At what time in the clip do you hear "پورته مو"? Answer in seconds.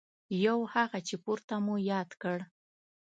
1.23-1.75